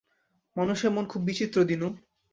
মানুষের 0.55 0.91
মন 0.91 1.05
খুব 1.05 1.21
বিচিত্র 1.23 1.57
দিনু। 1.63 1.87